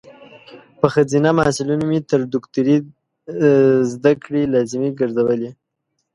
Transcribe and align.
په 0.79 0.87
خځینه 0.93 1.29
محصلینو 1.39 1.83
مې 1.89 1.99
تر 2.09 2.19
دوکتوری 2.33 2.77
ذدکړي 3.93 4.43
لازمي 4.53 4.89
ګرزولي 4.99 5.51